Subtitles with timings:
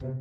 [0.00, 0.14] Hello，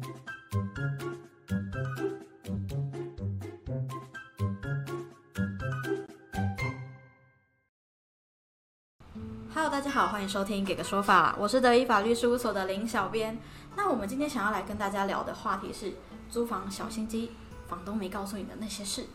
[9.70, 13.38] 大家好，欢迎收听《给个说法》，我是德意法律事务所的林小编。
[13.76, 15.94] 那我们今天想要来跟大家聊的话题是
[16.28, 17.34] 租房小心机，
[17.68, 19.06] 房东没告诉你的那些事。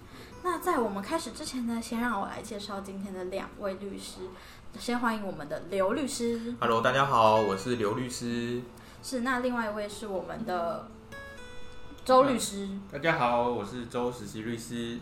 [0.45, 4.21] 那在我们开始之前呢，先让我来介绍今天的两位律师。
[4.79, 8.63] 先欢迎我们的刘律师，Hello，大家好，我是刘律师。
[9.03, 10.87] 是那另外一位是我们的
[12.05, 12.69] 周律师。
[12.91, 14.99] 大家好，我是周实习律师。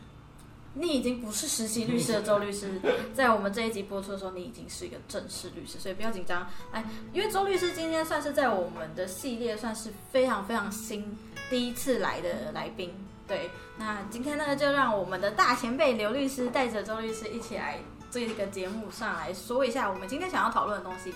[0.73, 2.81] 你已经不是实习律师的周律师，
[3.13, 6.49] 在我们这一集播出的时候，你已经是一个正式律师，所以不要紧张。
[6.73, 6.83] 哎，
[7.13, 11.19] 因为周律师今天算是在我们的系列算是非常非常新，
[11.51, 12.95] 第一次来的来宾。
[13.29, 17.81] 对，那今天呢，就让我们的大前辈刘律师带着周律师一起来
[18.11, 21.13] 这个节目上来说一下我们今天想要讨论的东西。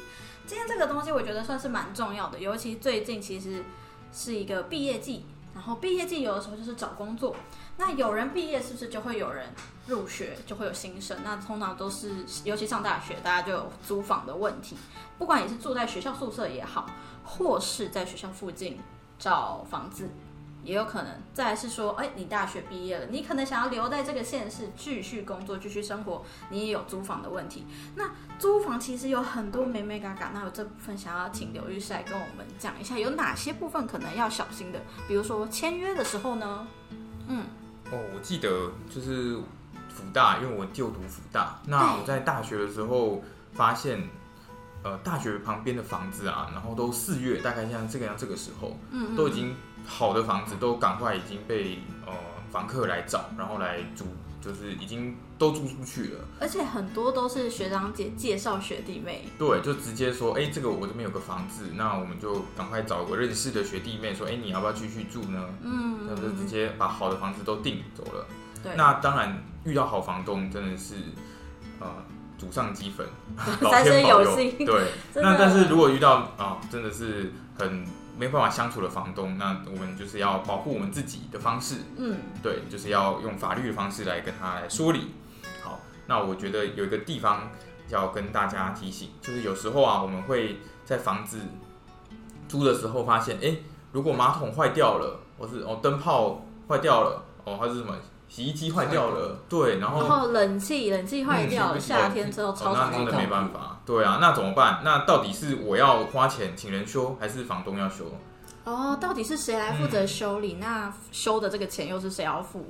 [0.46, 3.64] 今天这个东西我觉得算是蛮重要的，尤其最近其实
[4.12, 7.34] 是一个毕业季，然后毕业季有的时候就是找工作。
[7.78, 9.48] 那有人毕业是不是就会有人
[9.86, 11.16] 入学，就会有新生？
[11.24, 14.76] 那通常都是，尤其上大学，大家就有租房的问题。
[15.18, 16.90] 不管你是住在学校宿舍也好，
[17.24, 18.78] 或是在学校附近
[19.18, 20.10] 找房子，
[20.64, 21.12] 也有可能。
[21.32, 27.66] 再来是说，哎，你大学毕业了，你可能想要留在这个县市继续工作、继续生活，你也有租房的问题。
[27.94, 34.80] 那租房其实有很多美美嘎嘎，那有这部分想要请刘律师来跟我们讲一下，有哪些部分可能要小心的？
[35.06, 36.66] 比如说签约的时候呢，
[37.28, 37.44] 嗯。
[37.92, 39.36] 哦，我记得就是
[39.90, 41.60] 福大，因为我就读福大。
[41.66, 44.02] 那我在大学的时候发现，
[44.84, 52.12] 呃，大学旁边的房子啊，然后都四月，大概像这个样这个时候，嗯都已经好的房子都赶快已经被呃
[52.52, 54.04] 房客来找，然后来租，
[54.42, 56.20] 就是已经都租出去了。
[56.38, 65.48] 而且很多都是学长姐介绍学弟妹，对，就直接说，哎、这个我这边有个房子，那我们就赶快找个认识的学弟妹说，哎、你要不要继续住呢？
[65.62, 68.26] 嗯，那就直接把好的房子都订走了。
[68.62, 70.94] 对，那当然，遇到好房东真的是，
[71.80, 71.88] 呃，
[72.44, 73.06] 祖上积粉，
[73.60, 74.36] 老天保佑。
[74.36, 74.88] 对，
[75.22, 77.86] 那但是如果遇到啊、真的是很
[78.18, 85.14] 没办法相处的房东，那我们就是要保护我们自己的方式，嗯，对，就是要用法律的方式来跟他来说理。
[85.62, 87.50] 好，那我觉得有一个地方
[87.88, 91.40] 要跟大家提醒，就是有时候啊，我们会在房子
[92.46, 93.56] 租的时候发现，哎、
[93.92, 97.96] 如果马桶坏掉了，或是哦灯泡坏掉了，哦它是什么
[98.34, 103.28] 洗衣机坏掉了，对，然后然后冷气冷气坏掉夏天之后超哦，那真的没。
[103.28, 104.80] 办法，对啊，那怎么办？
[104.82, 108.06] 那到底是我要花钱请人修，还是房东要修？
[108.64, 110.54] 哦，到底是谁来负责修理？
[110.54, 112.66] 那修的这个钱又是谁要付？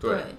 [0.00, 0.34] 对，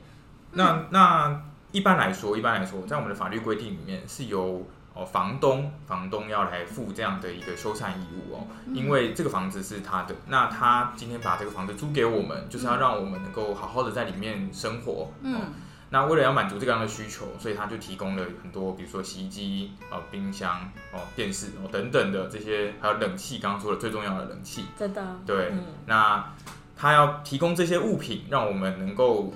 [0.52, 1.42] 那那
[1.72, 4.68] 一般来说，一般来说，在我们的法律规定里面是由
[4.98, 14.92] 哦房东房东要来负这样的一个修缮义务哦，因为这个房子是他的，那他今天把这个房子租给我们，就是要让我们能够好好的在里面生活。
[14.94, 15.42] 哦、嗯，
[15.90, 24.66] 那为了要满足这个样的需求，所以他就提供了很多，比如说洗衣机、哦冰箱、哦电视哦等等的这些，还有冷气，刚刚说的最重要的冷气。
[24.78, 25.64] 真的，对，嗯。
[25.86, 26.34] 那
[26.76, 29.34] 他要提供这些物品，让我们能够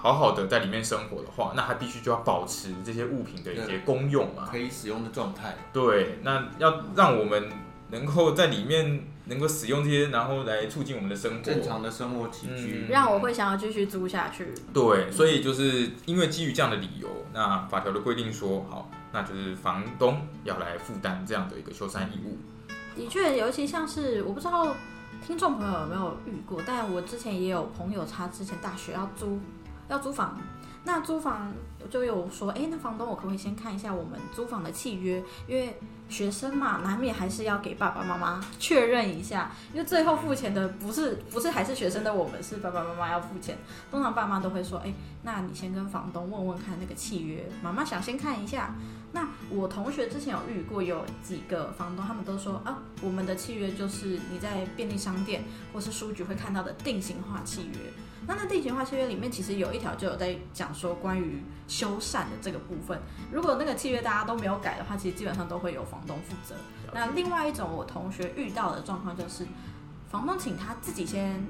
[0.00, 4.48] 好好的在里面生活的话，那他必须就要保持这些物品的一些功用嘛。
[4.50, 5.56] 可以使用的状态。
[5.72, 7.48] 对，那要让我们
[7.90, 11.42] 能够在里面能够使用这些，然后来促进我们的生活。
[11.42, 14.54] 正常的生活起居，嗯让我会想要继续租下去。
[14.72, 22.38] 对，所以就是因为基于这样的理由，那法条的规定说，好，那就是房东要来负担这样的一个修缮义务。
[22.94, 24.74] 的确，尤其像是我不知道
[25.26, 29.38] 听众朋友有没有遇过，但我之前也有朋友，他之前大学要租
[29.88, 30.38] 要租房，
[30.84, 31.52] 那租房
[31.90, 35.22] 就有说，哎，那房东我可不可以先看一下我们租房的契约？
[35.46, 35.78] 因为
[36.08, 43.58] 学生嘛，难免还是要给爸爸妈妈确认一下，因为最后付钱的不是 不是还是学生的我们，是爸爸妈妈要付钱。
[43.90, 48.74] 通常爸妈都会说，哎，那你先跟房东问问看那个契约，妈妈想先看一下。
[49.12, 57.78] 那我同学之前有遇过，有几个房东，他们都说啊，我们的契约就是你在便利商店或是书局会看到的定型化契约。
[58.28, 63.00] 那那定型化契约里面其实有一条就有在讲说关于修缮的这个部分，
[63.32, 66.54] 如果那个契约大家都没有改的话，其实基本上都会有房东负责。
[66.92, 69.46] 那另外一种我同学遇到的状况就是，
[70.10, 71.42] 房东请他自己先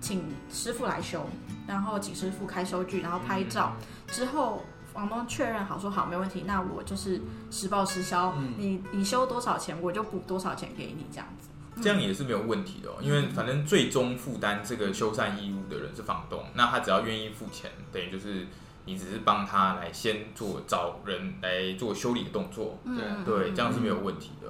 [0.00, 1.26] 请师傅来修，
[1.66, 3.74] 然后请师傅开收据，然后拍照
[4.06, 4.62] 之后。
[4.92, 11.48] 房东确认好说好没问题，那我就是实报实销，嗯你你修多少钱我就补多少钱给你这样子。
[11.82, 18.46] 这样也是没有问题的、哦，因为反正最终负担这个修缮义务的人是房东，那他只要愿意付钱，等于就是
[18.84, 24.48] 你只是帮他来先做找人来做修理的动作，嗯对，这样是没有问题的。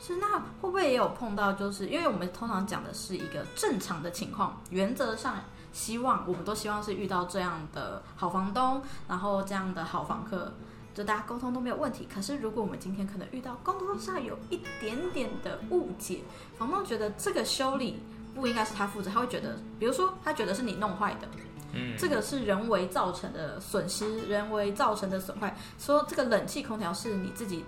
[0.00, 1.52] 是，那会不会也有碰到？
[1.52, 5.36] 就是因为我们通常讲的是一个正常的情况，原则上
[5.72, 10.54] 希望我们都希望是遇到这样的好房东，然后这样的好房客，
[10.94, 12.08] 就大家沟通都没有问题。
[12.12, 16.20] 可是如果我们今天可能遇到沟通上有一点点的误解，
[16.58, 18.00] 房东觉得这个修理
[18.34, 21.28] 不应该是他负责，他会觉得，比如说他觉得是你弄坏的，
[21.72, 27.64] 嗯，这个是人为造成的损失，人为造成的损坏，说这个冷气空调是你自己。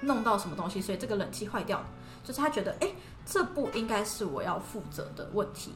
[0.00, 1.84] 弄到什么东西，所以这个冷气坏掉，
[2.22, 2.88] 就是他觉得，哎，
[3.26, 5.72] 这不应该是我要负责的问题。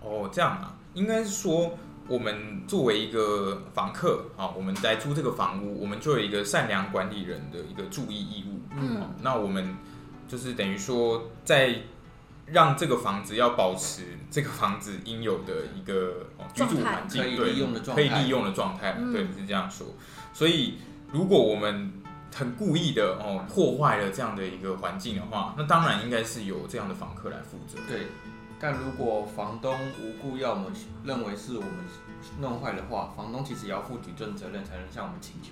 [0.00, 1.70] 哦，这样啊，应该是说，
[2.08, 8.60] 我们作为一个房客啊，我们在租这个房屋，我们就有一个善良管理人的一个注意义务。
[8.76, 9.76] 嗯，那我们
[10.28, 11.76] 就是等于说，在
[12.46, 19.86] 让这个房子要保持这个房子应有的一个居住环境，可以利用的状态，可以利用的状态，对，是这样说。
[20.32, 20.78] 所以，
[21.12, 21.92] 如果我们
[22.34, 27.78] 很故意的哦，破坏了这样的一个环境的话，那当然应该是由这样的房客来负责。
[27.88, 28.06] 对，
[28.62, 30.72] 但如果房东无故要我们
[31.02, 31.70] 认为是我们
[32.38, 35.50] 弄坏的话，房东其实也要负举证责任，才能向我们请求。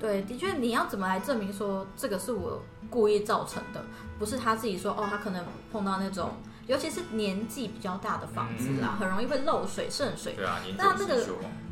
[0.00, 2.60] 对，的确，你要怎么来证明说这个是我
[2.90, 3.80] 故意造成的，
[4.18, 6.30] 不是他自己说哦，他可能碰到那种，
[6.66, 10.34] 尤其是年纪比较大的房子啦，很容易会漏水渗水。
[10.34, 11.26] 对啊，那这个。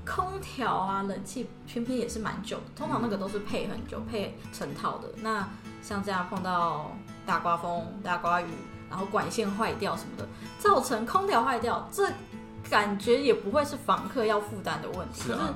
[0.07, 5.09] 空调啊，冷气偏偏也是蛮久的，通常那个都是配很久，配成套的。
[5.21, 5.47] 那
[5.83, 6.93] 像这样碰到
[7.27, 8.47] 大刮风、大刮雨，
[8.91, 12.11] 然后管线坏掉什么的，造成空调坏掉，这
[12.69, 15.23] 感觉也不会是房客要负担的问题。
[15.23, 15.55] 是啊，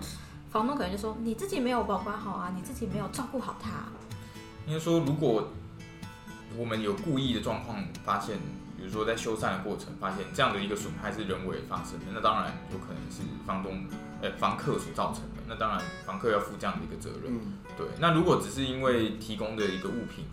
[0.50, 3.70] 房东可能就说你自己没有保管好啊，你自己没有照顾好它。
[4.66, 5.48] 应该说，如果
[6.56, 8.38] 我们有故意的状况发现，
[8.76, 13.84] 比如说在修缮的过程发现这样的一个损害是人为发生的，那当然有可能是房东。
[14.22, 17.24] 呃，房客所造成的，那当然房客要负这样的一个责任。
[17.26, 17.88] 嗯，对。
[17.98, 20.24] 那如果只是因为提供的一个物品，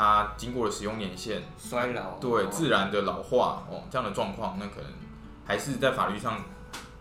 [0.00, 4.90] 它经过了使用年限衰老，对自然的老化哦，这样的状况，那可能
[5.44, 6.42] 还是在法律上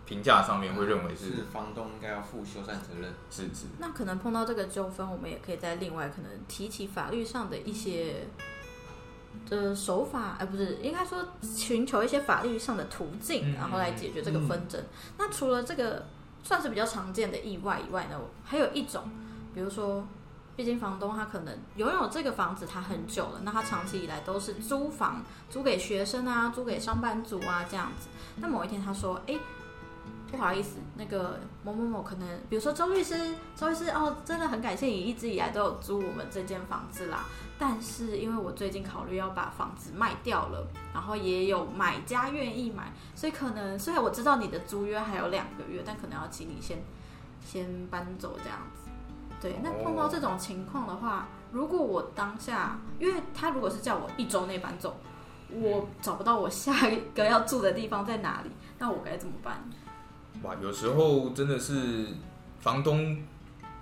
[0.06, 3.14] 评价上面会认为是房东应该要负修缮责任。
[3.32, 3.68] 是是。
[3.78, 8.28] 那可能碰到这个纠纷，我们也可以在另外可能提起法律上的一些
[9.50, 14.84] 的手法，哎，不是，应该说寻求一些法律上的途径，然后来解决这个纷争。
[15.18, 16.06] 那除了这个。
[16.42, 19.04] 算是比较常见的意外以外呢，还有一种，
[19.54, 20.08] 比如说，
[20.60, 28.10] 毕竟房东他可能拥有这个房子他很久了，那他长期以来都是租房，租给学生啊，租给上班族啊这样子。
[28.36, 29.40] 那某一天他说，哎。
[30.30, 37.26] 不好意思，那个某某某可能，比如说周律师，周律师哦，真的很感谢你一直以来都有租我们这间房子啦。
[37.58, 46.84] 但是因为我最近考虑要把房子卖掉了，然后也有买家愿意买，所以可能虽然我知道你的租约还有两个月，但可能要请你先
[47.44, 48.89] 先搬走这样子。
[49.42, 54.98] 对，那碰到这种情况的话，如果我当下，因为他如果是叫我一周内搬走，
[55.50, 59.64] 我找不到我下一个要住的地方在哪里，那我该怎么办？
[60.44, 62.08] 哇，有时候真的是
[62.60, 63.18] 房东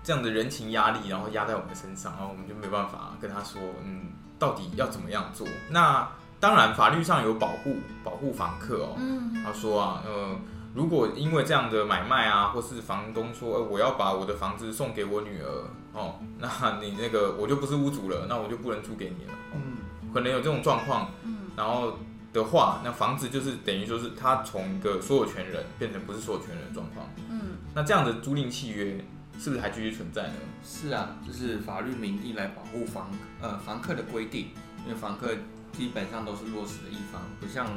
[0.04, 5.48] 这样的人情压力，然后压在我们身上，然后我们就没办法跟他说，嗯，到底要怎么样做？
[5.69, 6.07] 那
[6.39, 8.95] 当然法律上有保护保护房客哦。
[8.98, 10.36] 嗯，他说啊，呃，
[10.77, 15.50] 如果因为这样的买卖啊，或是房东说，呃，我要把我的房子送给我女儿
[15.91, 19.33] 哦， 那你那个我就不是屋主了，那我就不能租给你了。
[19.56, 19.77] 嗯，
[20.13, 21.12] 可能有这种状况。
[21.24, 21.97] 嗯，然后。
[22.33, 27.07] 的话，那房子就是等于说是他从一个所有权人变成不是所有权人的状况。
[27.30, 29.04] 嗯，那这样的租赁契约
[29.40, 30.33] 是不是还继续存在呢？
[30.63, 33.09] 是啊，就是法律名义来保护房
[33.42, 34.49] 呃房客的规定，
[34.85, 35.30] 因为房客
[35.74, 37.68] 基本上都是弱势的一方，不像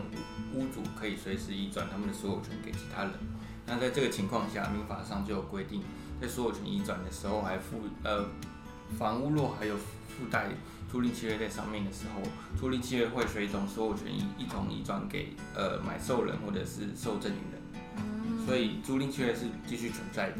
[0.54, 3.12] 屋主可以随时移转他们的所有权给其他人。
[3.66, 5.82] 那在这个情况下，民法上就有规定，
[6.20, 8.26] 在所有权移转的时候还附呃
[8.98, 10.48] 房屋若还有附带。
[10.90, 12.20] 租赁契约在上面的时候，
[12.58, 20.38] 租赁契约会随同所有权一一同移转给呃买受人或者是受赠人，所以租赁契约是继续存在的。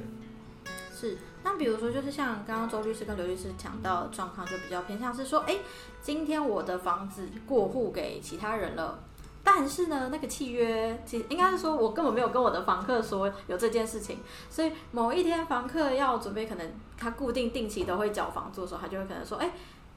[1.01, 5.57] 是，那比如说就是像刚刚周律师跟刘律师讲到的状况，就比较偏向是说，哎，
[6.03, 8.99] 今天我的房子过户给其他人了，
[9.43, 14.19] 但是呢，那个契约其实应该是说我根本没有跟我的房客说有这件事情，
[14.51, 19.51] 所以某一天房客要准备可能他固定定期都会缴房租的时候，他就会可能说，哎。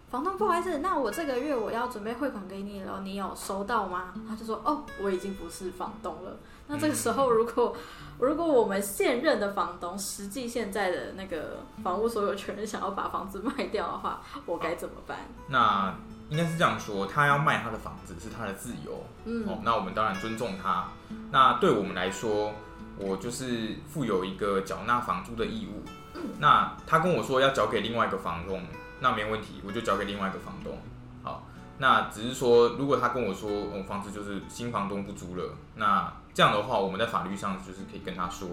[0.10, 4.14] 房东不好意思，那我这个月我要准备汇款给你了，你有收到吗？
[4.30, 6.38] 他就说哦，我已经不是房东了。
[6.68, 7.76] 那这个时候，如果
[8.20, 15.18] 如果我们现任的房东，实际现在的那个房屋所有权人想要把房子卖掉的话，我该怎么办？
[15.50, 15.94] 那
[16.30, 20.88] 应该是这样说，他要卖他的房子是他的自由，嗯，哦，那我们当然尊重他。
[21.32, 22.54] 那对我们来说，
[22.98, 25.84] 我就是负有一个缴纳房租的义务。
[26.16, 28.62] 嗯，那他跟我说要交给另外一个房东。
[29.00, 30.78] 那没问题，我就交给另外一个房东。
[31.24, 31.46] 好，
[31.78, 38.50] 那只是说，如果他跟我说，我、哦、房子就是新房东不租了，那这样的话，我们在法律上就是可以跟他说，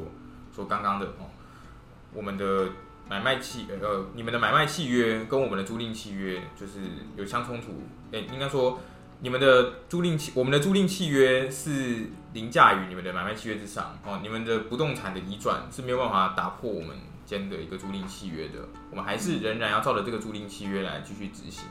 [0.55, 1.31] 说刚刚的哦，
[2.13, 2.69] 我们的
[3.09, 6.81] 买卖契呃，你们的买卖契约跟我们的租赁契约就是
[7.17, 7.83] 有相冲突，
[8.13, 8.79] 诶、应该说
[9.21, 18.59] 你们的租赁契，我们的租赁契约是凌驾于你们的买卖契约之上哦，你们的不动产的移转是没有办法打破我们间的一个租赁契约的，
[18.91, 21.65] 我们还是仍然要照着这个租赁契约来继续执行，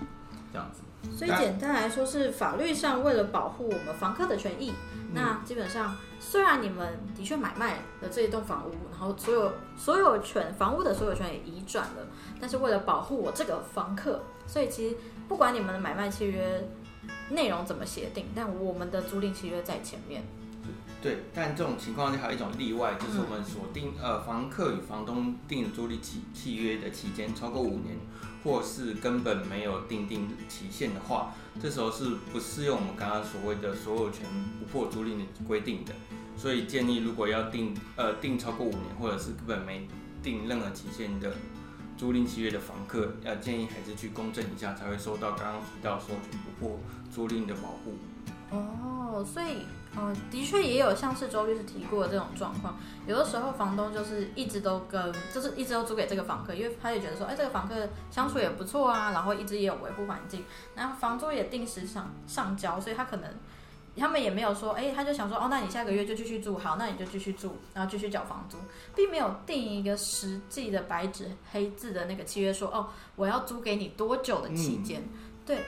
[0.52, 0.82] 这样子。
[1.16, 12.08] 所以简单来说，是法律上为了保护我们房客的权益，嗯那基本上虽然你们的确买卖了这一栋房屋，然后所有所有权房屋的所有权也移转了，
[12.40, 16.68] 但是为了保护我这个房客，所以其实不管你们的买卖契约
[17.32, 20.24] 内容怎么协定，但我们的租赁契约在前面。
[21.02, 27.98] 对，但这种情况下还有一种例外，就是我们锁定呃房客与房东订的租赁契契约的期间超过五年，
[28.44, 34.26] 或是根本没有定定期限的话，这时候是不适用我们刚刚所谓的所有权
[34.60, 35.94] 不破租赁的规定的。
[36.38, 39.88] 所以建议如果要定呃定超过五年，或者是根本没
[40.24, 41.34] 定任何期限的
[41.98, 46.80] 租赁契约的房客，要建议还是去公证一下，才会收到刚刚提到说不破
[47.14, 47.98] 租赁的保护。
[48.52, 49.66] 哦，所以，
[49.96, 57.76] 呃，的确也有像是周律师提过的这种状况，有的时候房东就是一直都跟，就是一直都租给这个房客，因为他也觉得说，哎，这个房客
[58.10, 60.44] 相处也不错啊，然后一直也有维护环境，
[60.76, 63.30] 然后房租也定时上上交，所以他可能
[63.98, 68.58] 他们也没有说，哎，他就想说，哦，那你下个月就继续住，好，那你就继续住，然后继续缴房租，
[68.96, 75.04] 并没有定一个实际的白纸黑字的那个契约说，哦，我要租给你多久的期间。
[75.46, 75.64] 对，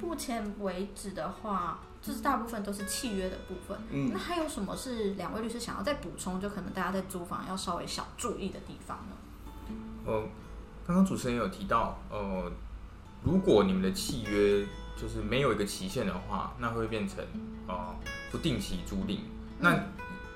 [0.00, 3.78] 目前为止的话，就是大部分都是契约的部分。
[3.90, 6.40] 嗯那还有什么是两位律师想要再补充？
[6.40, 9.16] 就可能大家在租房要稍微小注意的地方呢？
[10.04, 10.22] 呃，
[10.86, 12.52] 刚刚主持人有提到，呃，
[13.24, 14.64] 如果你们的契约
[14.96, 17.24] 就是没有一个期限的话，那会变成
[17.66, 17.94] 呃
[18.30, 19.18] 不定期租赁。
[19.58, 19.76] 那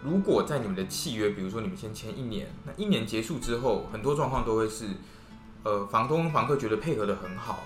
[0.02, 4.86] 如果在你们的契约，比如说你们先签一年，那一年结束之后，很多状况都会是，
[5.62, 7.60] 呃，房东跟房客觉得配合的很好，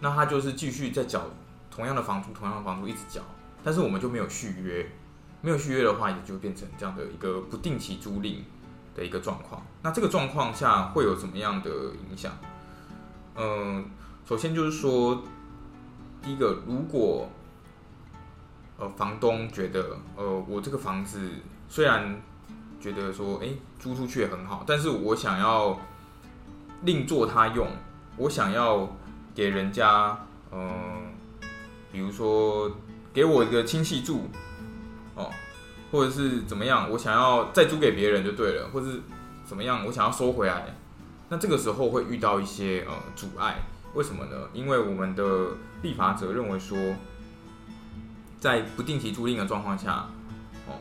[0.00, 1.22] 那他就是继续在缴
[1.70, 3.20] 同样的房租，同样的房租一直缴，
[3.64, 4.86] 但是我们就没有续约，
[5.40, 8.38] 没有续约的话，也就变成这样的一个不定期租赁
[8.94, 9.62] 的一个状况。
[9.82, 12.32] 那这个状况下会有什么样的影响？
[13.36, 13.84] 嗯、
[14.26, 15.22] 首先就是说，
[16.22, 17.28] 第一个，如果
[18.78, 21.30] 呃房东觉得呃我这个房子
[21.68, 22.20] 虽然
[22.80, 25.78] 觉得说诶租出去也很好，但是我想要
[26.82, 27.68] 另做他用，
[28.16, 28.88] 我想要
[29.36, 30.18] 给人家
[30.50, 31.12] 嗯、
[31.92, 32.70] 比如说
[33.12, 34.30] 给我一个亲戚住
[35.14, 35.30] 哦，
[35.92, 39.02] 或者是怎么样，我想要再租给别人就对了，或是
[39.44, 40.74] 怎么样，我想要收回来，
[41.28, 43.56] 那这个时候会遇到一些呃阻碍，
[43.94, 44.48] 为什么呢？
[44.54, 45.48] 因为我们的
[45.82, 46.78] 立法者认为说，
[48.40, 50.08] 在不定期租赁的状况下，
[50.66, 50.80] 哦，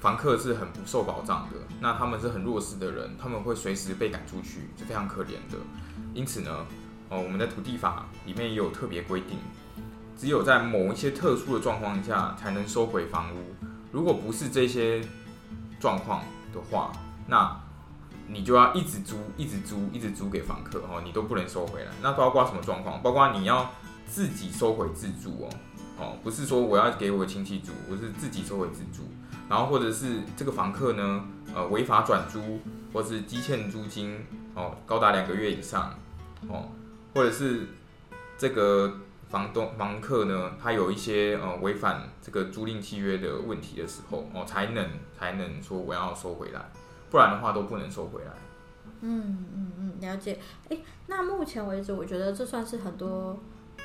[0.00, 5.58] 房客是很不受保障的，那他们是很弱势的人，他们会随时被赶出去，是非常可怜的。
[6.14, 6.66] 因此呢，
[7.12, 9.36] 哦，我们的土地法里面也有特别规定，
[10.16, 13.54] 只有在某一些特殊的状况下才能收回房屋，
[13.92, 15.04] 如果不是这些
[15.78, 16.90] 状况的话，
[17.26, 17.54] 那
[18.26, 21.90] 你就要一直租、一直租、一直租给房客哦，你都不能收回来。
[22.00, 23.02] 那包括什么状况？
[23.02, 23.70] 包括你要
[24.06, 25.50] 自己收回自住哦，
[25.98, 29.02] 哦，不是说我要给我亲戚住，我是自己收回自住。
[29.50, 32.58] 然后或者是这个房客呢，呃，违法转租，
[32.90, 34.18] 或是积欠租金
[34.54, 35.92] 哦，高达两个月以上
[36.48, 36.68] 哦，
[37.14, 37.68] 或者是
[38.38, 38.92] 这个
[39.28, 44.88] 房东房客呢，他有一些呃违反这个租赁契约的问题的时候哦，才能
[45.18, 46.70] 才能说我要收回来。
[47.10, 48.30] 不然的话都不能收回来。
[49.02, 50.38] 嗯嗯嗯，了解。
[50.68, 53.38] 哎，那目前为止，我觉得这算是很多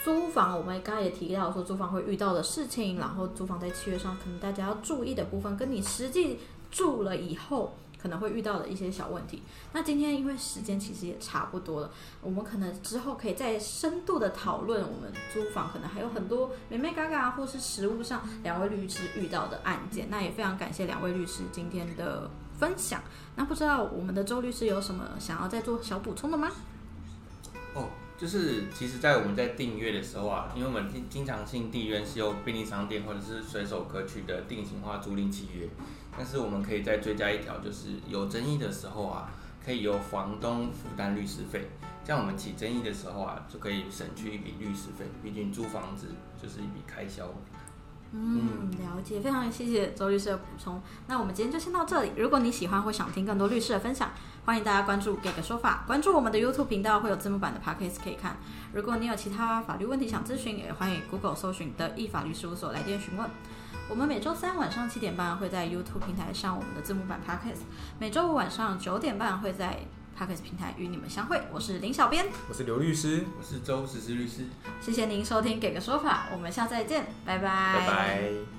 [0.03, 6.39] 租房，我们刚刚也提到说租房会遇到的事情，然后租房在契约上可能大家要注意的部分，跟你实际
[6.72, 9.42] 住了以后可能会遇到的一些小问题。
[9.74, 20.08] 那今天因为时间其实也差不多了，我们可能之后可以再深度的讨论我们租房可能还有很多美美嘎嘎或是实务上两位律师遇到的案件。
[20.10, 23.01] 那也非常感谢两位律师今天的分享。
[23.36, 26.51] 那不知道我们的周律师有什么想要再做小补充的吗？
[27.74, 35.70] 哦，就是其实，在我们在订阅的时候啊，因为我们经经常性订阅是由便利商店或者是随手可取的定型化租赁契约，
[36.17, 39.29] 但是我们可以再追加一条，就是有争议的时候啊，
[39.63, 41.69] 可以由房东负担律师费，
[42.03, 46.07] 这样我们起争议的时候啊，就可以省去一笔律师费，毕竟租房子
[46.41, 47.31] 就是一笔开销。
[48.13, 50.81] 嗯，了解，非常谢谢周律师的补充。
[51.07, 52.13] 那我们今天就先到这里。
[52.15, 54.09] 如果你喜欢或想听更多律师的分享，
[54.45, 58.38] 欢迎大家关注“给个说法”，关注我们的 YouTube 频道，会有字幕版的 Podcast 可以看。
[58.71, 63.29] 如果你有其他法律问题想咨询，也欢迎 Google 搜寻“的意法律事务所”来电询问。
[63.89, 67.62] 我们每周三晚上七点半会在 YouTube 平台上我们的字幕版 Podcast，
[68.00, 69.79] 每周五晚上九点半会在
[70.17, 71.41] Podcast 平台与你们相会。
[71.53, 74.44] 我是林小编，我是刘律师，我是周实施律师。
[74.82, 78.57] 谢谢您收听《给个说法》，我们下次再见，拜拜，拜拜。